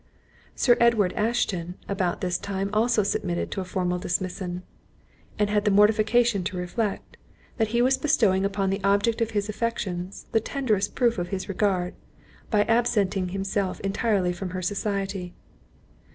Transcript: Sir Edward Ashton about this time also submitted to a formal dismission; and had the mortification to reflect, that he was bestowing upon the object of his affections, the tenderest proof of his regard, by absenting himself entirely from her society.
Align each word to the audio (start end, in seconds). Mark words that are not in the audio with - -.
Sir 0.55 0.77
Edward 0.79 1.13
Ashton 1.13 1.75
about 1.87 2.21
this 2.21 2.39
time 2.39 2.71
also 2.73 3.03
submitted 3.03 3.51
to 3.51 3.61
a 3.61 3.63
formal 3.63 3.99
dismission; 3.99 4.63
and 5.37 5.47
had 5.47 5.63
the 5.63 5.69
mortification 5.69 6.43
to 6.45 6.57
reflect, 6.57 7.17
that 7.57 7.67
he 7.67 7.83
was 7.83 7.99
bestowing 7.99 8.43
upon 8.43 8.71
the 8.71 8.81
object 8.83 9.21
of 9.21 9.29
his 9.37 9.47
affections, 9.47 10.25
the 10.31 10.39
tenderest 10.39 10.95
proof 10.95 11.19
of 11.19 11.27
his 11.27 11.47
regard, 11.47 11.93
by 12.49 12.63
absenting 12.63 13.27
himself 13.29 13.79
entirely 13.81 14.33
from 14.33 14.49
her 14.57 14.61
society. 14.63 15.35